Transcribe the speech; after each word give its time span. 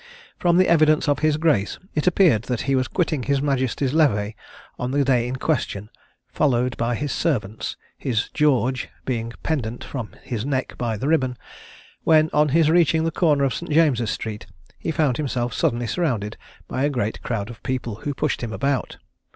From 0.39 0.57
the 0.57 0.67
evidence 0.67 1.07
of 1.07 1.19
his 1.19 1.37
grace, 1.37 1.77
it 1.93 2.07
appeared 2.07 2.45
that 2.45 2.61
he 2.61 2.73
was 2.73 2.87
quitting 2.87 3.21
his 3.21 3.39
majesty's 3.39 3.93
levee 3.93 4.35
on 4.79 4.89
the 4.89 5.05
day 5.05 5.27
in 5.27 5.35
question, 5.35 5.91
followed 6.27 6.75
by 6.75 6.95
his 6.95 7.11
servants, 7.11 7.77
his 7.99 8.29
"George" 8.33 8.89
being 9.05 9.31
pendent 9.43 9.83
from 9.83 10.13
his 10.23 10.43
neck 10.43 10.75
by 10.75 10.97
the 10.97 11.07
ribbon; 11.07 11.37
when, 12.03 12.31
on 12.33 12.49
his 12.49 12.67
reaching 12.71 13.03
the 13.03 13.11
corner 13.11 13.43
of 13.43 13.53
St. 13.53 13.71
James's 13.71 14.09
street, 14.09 14.47
he 14.79 14.89
found 14.89 15.17
himself 15.17 15.53
suddenly 15.53 15.85
surrounded 15.85 16.35
by 16.67 16.83
a 16.83 16.89
great 16.89 17.21
crowd 17.21 17.51
of 17.51 17.61
people, 17.61 17.97
who 17.97 18.15
pushed 18.15 18.41
him 18.41 18.51
about. 18.51 18.97